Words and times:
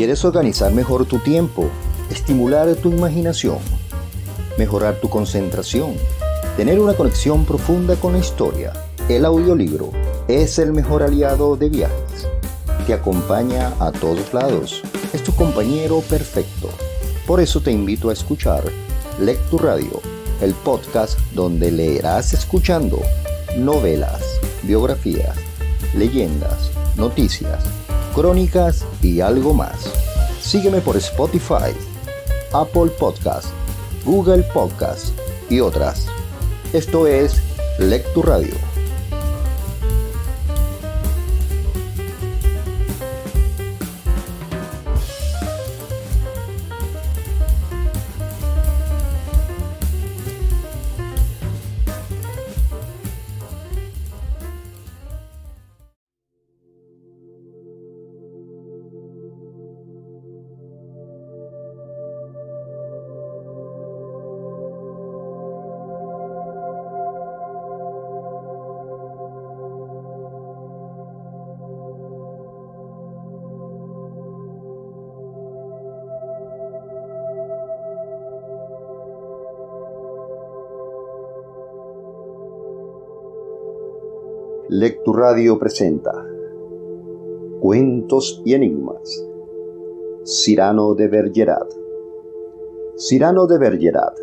¿Quieres 0.00 0.24
organizar 0.24 0.72
mejor 0.72 1.04
tu 1.04 1.18
tiempo, 1.18 1.68
estimular 2.10 2.74
tu 2.76 2.90
imaginación, 2.90 3.58
mejorar 4.56 4.98
tu 4.98 5.10
concentración, 5.10 5.92
tener 6.56 6.80
una 6.80 6.94
conexión 6.94 7.44
profunda 7.44 7.96
con 7.96 8.14
la 8.14 8.20
historia? 8.20 8.72
El 9.10 9.26
audiolibro 9.26 9.90
es 10.26 10.58
el 10.58 10.72
mejor 10.72 11.02
aliado 11.02 11.54
de 11.54 11.68
viajes. 11.68 12.26
Te 12.86 12.94
acompaña 12.94 13.74
a 13.78 13.92
todos 13.92 14.32
lados. 14.32 14.80
Es 15.12 15.22
tu 15.22 15.34
compañero 15.34 16.00
perfecto. 16.08 16.70
Por 17.26 17.38
eso 17.38 17.60
te 17.60 17.70
invito 17.70 18.08
a 18.08 18.14
escuchar 18.14 18.64
Lectu 19.20 19.58
Radio, 19.58 20.00
el 20.40 20.54
podcast 20.54 21.18
donde 21.34 21.70
leerás 21.70 22.32
escuchando 22.32 23.02
novelas, 23.58 24.22
biografías, 24.62 25.36
leyendas, 25.94 26.70
noticias 26.96 27.79
crónicas 28.14 28.84
y 29.02 29.20
algo 29.20 29.54
más. 29.54 29.90
Sígueme 30.40 30.80
por 30.80 30.96
Spotify, 30.96 31.74
Apple 32.52 32.90
Podcast, 32.98 33.48
Google 34.04 34.42
Podcast 34.54 35.08
y 35.48 35.60
otras. 35.60 36.06
Esto 36.72 37.06
es 37.06 37.42
Lectu 37.78 38.22
Radio. 38.22 38.69
Lecturadio 84.72 85.58
presenta 85.58 86.12
Cuentos 87.58 88.40
y 88.44 88.54
Enigmas 88.54 89.26
Cyrano 90.24 90.94
de 90.94 91.08
Bergerac 91.08 91.66
Cyrano 92.96 93.48
de 93.48 93.58
Bergerac 93.58 94.14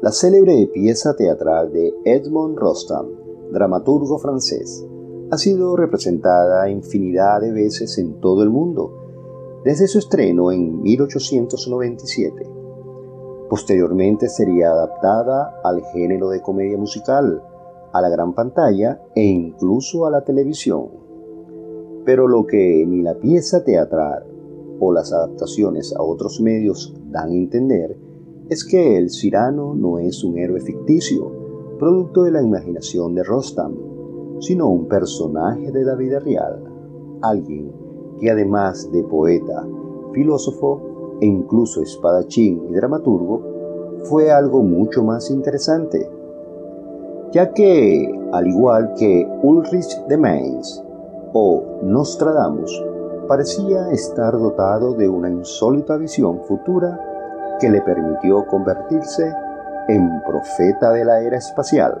La 0.00 0.10
célebre 0.10 0.70
pieza 0.72 1.14
teatral 1.14 1.70
de 1.70 1.92
Edmond 2.06 2.56
Rostand, 2.56 3.10
dramaturgo 3.52 4.18
francés, 4.18 4.86
ha 5.30 5.36
sido 5.36 5.76
representada 5.76 6.70
infinidad 6.70 7.42
de 7.42 7.52
veces 7.52 7.98
en 7.98 8.20
todo 8.20 8.42
el 8.42 8.48
mundo, 8.48 9.60
desde 9.66 9.86
su 9.86 9.98
estreno 9.98 10.50
en 10.50 10.80
1897. 10.80 12.46
Posteriormente 13.50 14.30
sería 14.30 14.70
adaptada 14.70 15.60
al 15.62 15.82
género 15.92 16.30
de 16.30 16.40
comedia 16.40 16.78
musical, 16.78 17.42
a 17.94 18.00
la 18.00 18.08
gran 18.08 18.34
pantalla 18.34 19.00
e 19.14 19.24
incluso 19.24 20.04
a 20.04 20.10
la 20.10 20.24
televisión. 20.24 20.88
Pero 22.04 22.26
lo 22.26 22.44
que 22.44 22.84
ni 22.84 23.02
la 23.02 23.14
pieza 23.14 23.62
teatral 23.62 24.24
o 24.80 24.92
las 24.92 25.12
adaptaciones 25.12 25.94
a 25.96 26.02
otros 26.02 26.40
medios 26.40 26.92
dan 27.10 27.30
a 27.30 27.34
entender 27.34 27.96
es 28.50 28.64
que 28.64 28.98
el 28.98 29.10
Cirano 29.10 29.74
no 29.74 30.00
es 30.00 30.24
un 30.24 30.36
héroe 30.38 30.60
ficticio, 30.60 31.30
producto 31.78 32.24
de 32.24 32.32
la 32.32 32.42
imaginación 32.42 33.14
de 33.14 33.22
Rostam, 33.22 33.76
sino 34.40 34.68
un 34.68 34.88
personaje 34.88 35.70
de 35.70 35.84
la 35.84 35.94
vida 35.94 36.18
real, 36.18 36.64
alguien 37.22 37.72
que 38.18 38.28
además 38.28 38.90
de 38.90 39.04
poeta, 39.04 39.64
filósofo 40.12 41.18
e 41.20 41.26
incluso 41.26 41.80
espadachín 41.80 42.66
y 42.70 42.74
dramaturgo, 42.74 43.40
fue 44.02 44.32
algo 44.32 44.64
mucho 44.64 45.04
más 45.04 45.30
interesante 45.30 46.08
ya 47.34 47.52
que, 47.52 48.08
al 48.32 48.46
igual 48.46 48.94
que 48.94 49.28
Ulrich 49.42 50.06
de 50.06 50.16
Mainz 50.16 50.80
o 51.32 51.80
Nostradamus, 51.82 52.80
parecía 53.26 53.90
estar 53.90 54.34
dotado 54.34 54.94
de 54.94 55.08
una 55.08 55.28
insólita 55.28 55.96
visión 55.96 56.40
futura 56.44 56.96
que 57.58 57.68
le 57.68 57.80
permitió 57.82 58.46
convertirse 58.46 59.34
en 59.88 60.22
profeta 60.24 60.92
de 60.92 61.04
la 61.04 61.22
era 61.22 61.38
espacial. 61.38 62.00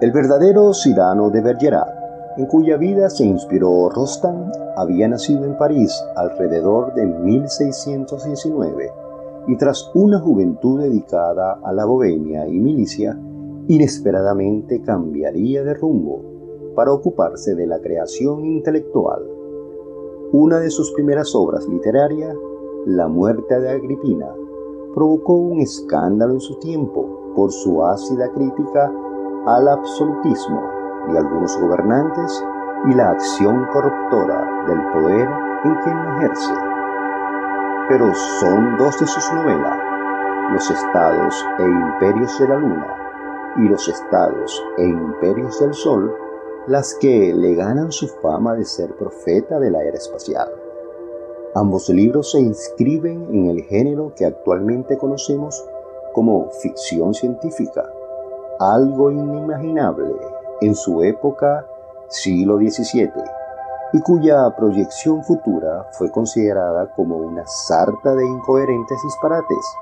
El 0.00 0.12
verdadero 0.12 0.70
Cyrano 0.72 1.30
de 1.30 1.40
Bergerac, 1.40 1.92
en 2.36 2.46
cuya 2.46 2.76
vida 2.76 3.10
se 3.10 3.24
inspiró 3.24 3.88
Rostand, 3.88 4.52
había 4.76 5.08
nacido 5.08 5.44
en 5.44 5.58
París 5.58 6.00
alrededor 6.14 6.94
de 6.94 7.06
1619 7.06 8.92
y 9.48 9.56
tras 9.56 9.90
una 9.94 10.20
juventud 10.20 10.80
dedicada 10.80 11.58
a 11.64 11.72
la 11.72 11.86
bohemia 11.86 12.46
y 12.46 12.60
milicia, 12.60 13.18
inesperadamente 13.70 14.82
cambiaría 14.82 15.62
de 15.62 15.74
rumbo 15.74 16.72
para 16.74 16.92
ocuparse 16.92 17.54
de 17.54 17.68
la 17.68 17.78
creación 17.78 18.44
intelectual. 18.44 19.22
Una 20.32 20.58
de 20.58 20.70
sus 20.70 20.90
primeras 20.90 21.36
obras 21.36 21.68
literarias, 21.68 22.36
La 22.86 23.06
muerte 23.06 23.60
de 23.60 23.70
Agripina, 23.70 24.26
provocó 24.92 25.34
un 25.34 25.60
escándalo 25.60 26.32
en 26.32 26.40
su 26.40 26.58
tiempo 26.58 27.32
por 27.36 27.52
su 27.52 27.84
ácida 27.84 28.28
crítica 28.32 28.92
al 29.46 29.68
absolutismo 29.68 30.62
de 31.12 31.18
algunos 31.18 31.56
gobernantes 31.60 32.44
y 32.90 32.94
la 32.94 33.10
acción 33.10 33.66
corruptora 33.72 34.64
del 34.66 34.80
poder 34.92 35.28
en 35.62 35.74
quien 35.84 35.96
lo 35.96 36.16
ejerce. 36.16 36.54
Pero 37.88 38.12
son 38.40 38.78
dos 38.78 38.98
de 38.98 39.06
sus 39.06 39.32
novelas, 39.32 39.78
Los 40.54 40.68
estados 40.68 41.46
e 41.60 41.62
imperios 41.62 42.36
de 42.40 42.48
la 42.48 42.56
luna 42.56 42.99
y 43.56 43.68
los 43.68 43.88
estados 43.88 44.62
e 44.78 44.84
imperios 44.84 45.60
del 45.60 45.74
Sol 45.74 46.14
las 46.66 46.94
que 46.94 47.34
le 47.34 47.54
ganan 47.54 47.90
su 47.90 48.06
fama 48.06 48.54
de 48.54 48.64
ser 48.64 48.94
profeta 48.96 49.58
de 49.58 49.70
la 49.70 49.82
era 49.82 49.96
espacial. 49.96 50.48
Ambos 51.54 51.88
libros 51.88 52.30
se 52.30 52.40
inscriben 52.40 53.26
en 53.32 53.46
el 53.46 53.62
género 53.64 54.12
que 54.14 54.24
actualmente 54.24 54.96
conocemos 54.98 55.64
como 56.12 56.50
ficción 56.62 57.14
científica, 57.14 57.90
algo 58.58 59.10
inimaginable 59.10 60.14
en 60.60 60.74
su 60.74 61.02
época 61.02 61.66
siglo 62.08 62.58
XVII 62.58 63.10
y 63.92 64.00
cuya 64.02 64.54
proyección 64.56 65.24
futura 65.24 65.88
fue 65.92 66.10
considerada 66.10 66.92
como 66.94 67.16
una 67.16 67.44
sarta 67.46 68.14
de 68.14 68.24
incoherentes 68.24 68.98
disparates. 69.02 69.76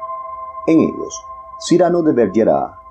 En 0.67 0.81
ellos, 0.81 1.23
Cyrano 1.67 2.03
de 2.03 2.13
Bergerac 2.13 2.88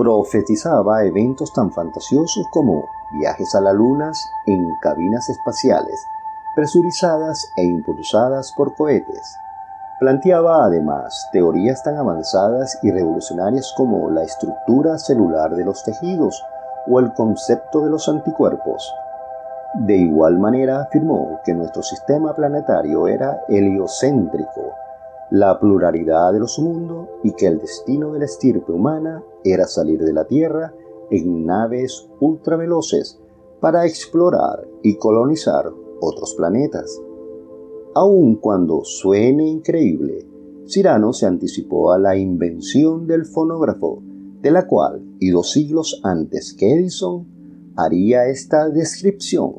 profetizaba 0.00 1.04
eventos 1.04 1.52
tan 1.52 1.70
fantasiosos 1.70 2.46
como 2.50 2.88
viajes 3.12 3.54
a 3.54 3.60
la 3.60 3.74
luna 3.74 4.12
en 4.46 4.74
cabinas 4.80 5.28
espaciales 5.28 6.06
presurizadas 6.56 7.52
e 7.54 7.64
impulsadas 7.64 8.54
por 8.56 8.74
cohetes. 8.76 9.36
Planteaba 9.98 10.64
además 10.64 11.28
teorías 11.32 11.82
tan 11.82 11.98
avanzadas 11.98 12.78
y 12.82 12.90
revolucionarias 12.90 13.74
como 13.76 14.10
la 14.10 14.22
estructura 14.22 14.96
celular 14.96 15.54
de 15.54 15.66
los 15.66 15.84
tejidos 15.84 16.42
o 16.88 16.98
el 16.98 17.12
concepto 17.12 17.82
de 17.82 17.90
los 17.90 18.08
anticuerpos. 18.08 18.94
De 19.74 19.96
igual 19.96 20.38
manera 20.38 20.80
afirmó 20.80 21.40
que 21.44 21.52
nuestro 21.52 21.82
sistema 21.82 22.34
planetario 22.34 23.06
era 23.06 23.42
heliocéntrico, 23.48 24.72
la 25.30 25.60
pluralidad 25.60 26.32
de 26.32 26.40
los 26.40 26.58
mundos 26.58 27.08
y 27.22 27.32
que 27.32 27.46
el 27.46 27.58
destino 27.58 28.12
de 28.12 28.18
la 28.20 28.24
estirpe 28.24 28.72
humana 28.72 29.22
era 29.44 29.66
salir 29.66 30.02
de 30.02 30.12
la 30.12 30.24
Tierra 30.26 30.74
en 31.10 31.46
naves 31.46 32.08
ultraveloces 32.20 33.20
para 33.60 33.86
explorar 33.86 34.66
y 34.82 34.96
colonizar 34.96 35.70
otros 36.00 36.34
planetas. 36.34 37.00
Aun 37.94 38.36
cuando 38.36 38.84
suene 38.84 39.46
increíble, 39.46 40.26
Cyrano 40.66 41.12
se 41.12 41.26
anticipó 41.26 41.92
a 41.92 41.98
la 41.98 42.16
invención 42.16 43.06
del 43.06 43.24
fonógrafo, 43.24 44.02
de 44.40 44.50
la 44.50 44.66
cual, 44.66 45.02
y 45.18 45.30
dos 45.30 45.50
siglos 45.50 46.00
antes 46.04 46.54
que 46.54 46.72
Edison, 46.72 47.26
haría 47.76 48.26
esta 48.26 48.68
descripción. 48.68 49.52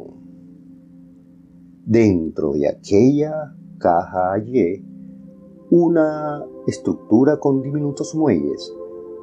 Dentro 1.85 2.53
de 2.53 2.69
aquella 2.69 3.55
caja 3.77 4.31
hallé 4.31 4.85
una 5.71 6.45
estructura 6.67 7.37
con 7.37 7.61
diminutos 7.61 8.13
muelles 8.13 8.73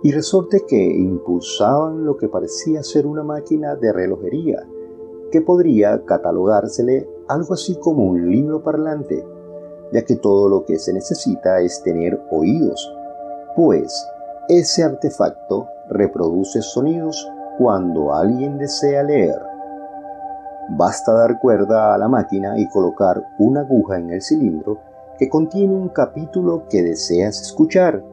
y 0.02 0.12
resortes 0.12 0.62
que 0.66 0.82
impulsaban 0.82 2.06
lo 2.06 2.16
que 2.16 2.26
parecía 2.26 2.82
ser 2.82 3.06
una 3.06 3.22
máquina 3.22 3.76
de 3.76 3.92
relojería, 3.92 4.66
que 5.30 5.42
podría 5.42 6.06
catalogársele 6.06 7.06
algo 7.28 7.52
así 7.52 7.78
como 7.78 8.04
un 8.04 8.30
libro 8.30 8.62
parlante, 8.62 9.26
ya 9.92 10.06
que 10.06 10.16
todo 10.16 10.48
lo 10.48 10.64
que 10.64 10.78
se 10.78 10.94
necesita 10.94 11.60
es 11.60 11.82
tener 11.82 12.18
oídos, 12.30 12.94
pues 13.54 13.92
ese 14.48 14.84
artefacto 14.84 15.66
reproduce 15.90 16.62
sonidos 16.62 17.30
cuando 17.58 18.14
alguien 18.14 18.56
desea 18.56 19.02
leer. 19.02 19.38
Basta 20.70 21.12
dar 21.12 21.40
cuerda 21.40 21.94
a 21.94 21.98
la 21.98 22.08
máquina 22.08 22.58
y 22.58 22.66
colocar 22.70 23.22
una 23.38 23.60
aguja 23.60 23.98
en 23.98 24.10
el 24.10 24.22
cilindro 24.22 24.78
que 25.18 25.28
contiene 25.28 25.74
un 25.74 25.88
capítulo 25.88 26.64
que 26.70 26.82
deseas 26.82 27.40
escuchar 27.40 28.04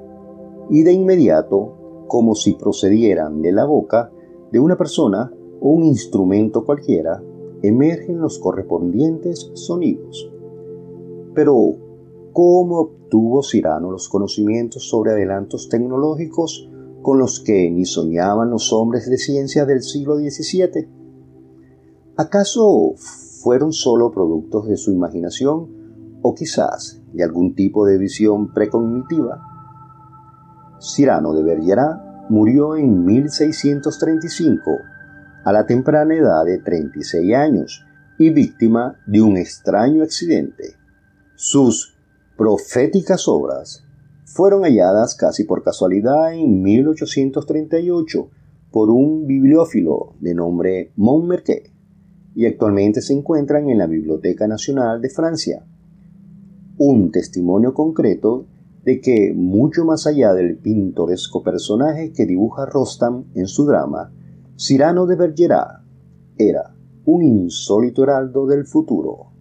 y 0.70 0.84
de 0.84 0.94
inmediato, 0.94 2.06
como 2.08 2.36
si 2.36 2.54
procedieran 2.54 3.42
de 3.42 3.52
la 3.52 3.66
boca 3.66 4.12
de 4.52 4.60
una 4.60 4.76
persona 4.76 5.32
o 5.62 5.70
un 5.70 5.84
instrumento 5.84 6.66
cualquiera, 6.66 7.22
emergen 7.62 8.20
los 8.20 8.40
correspondientes 8.40 9.52
sonidos. 9.54 10.32
Pero, 11.34 11.76
¿cómo 12.34 12.80
obtuvo 12.80 13.44
Cirano 13.44 13.92
los 13.92 14.10
conocimientos 14.10 14.90
sobre 14.90 15.12
adelantos 15.12 15.70
tecnológicos 15.70 16.70
con 17.02 17.20
los 17.20 17.40
que 17.40 17.70
ni 17.70 17.86
soñaban 17.86 18.50
los 18.50 18.74
hombres 18.74 19.10
de 19.10 19.18
ciencia 19.18 19.66
del 19.66 19.84
siglo 19.84 20.16
XVII? 20.18 20.88
¿Acaso 22.18 22.94
fueron 22.96 23.74
solo 23.74 24.12
productos 24.12 24.68
de 24.68 24.78
su 24.78 24.92
imaginación 24.92 25.85
o 26.28 26.34
quizás 26.34 27.00
de 27.14 27.24
algún 27.24 27.54
tipo 27.54 27.86
de 27.86 28.00
visión 28.00 28.52
precognitiva? 28.52 29.44
Cirano 30.80 31.36
de 31.36 31.44
Bergerac 31.44 32.02
murió 32.30 32.76
en 32.76 33.06
1635 33.06 34.72
a 35.44 35.54
la 35.54 35.68
temprana 35.68 36.16
edad 36.16 36.44
de 36.44 36.58
36 36.58 37.36
años 37.36 37.86
y 38.18 38.32
víctima 38.32 38.98
de 39.06 39.22
un 39.22 39.38
extraño 39.38 40.02
accidente. 40.02 40.74
Sus 41.36 41.96
proféticas 42.36 43.28
obras 43.28 43.84
fueron 44.26 44.64
halladas 44.64 45.14
casi 45.14 45.44
por 45.44 45.62
casualidad 45.62 46.34
en 46.34 46.64
1838 46.64 48.30
por 48.72 48.90
un 48.90 49.28
bibliófilo 49.28 50.16
de 50.20 50.34
nombre 50.34 50.92
Montmerquet 50.96 51.72
y 52.34 52.48
actualmente 52.48 53.04
se 53.04 53.14
encuentran 53.14 53.70
en 53.70 53.78
la 53.78 53.86
Biblioteca 53.86 54.48
Nacional 54.48 55.02
de 55.02 55.12
Francia. 55.12 55.68
Un 56.78 57.12
testimonio 57.12 57.74
concreto 57.74 58.48
de 58.84 59.00
que, 59.00 59.34
mucho 59.34 59.86
más 59.86 60.08
allá 60.08 60.34
del 60.34 60.58
pintoresco 60.58 61.42
personaje 61.42 62.12
que 62.12 62.26
dibuja 62.26 62.66
Rostam 62.66 63.26
en 63.34 63.48
su 63.48 63.66
drama, 63.66 64.12
Cirano 64.58 65.06
de 65.06 65.16
Bergerac 65.16 65.82
era 66.38 66.76
un 67.06 67.24
insólito 67.24 68.04
heraldo 68.04 68.46
del 68.46 68.66
futuro. 68.66 69.35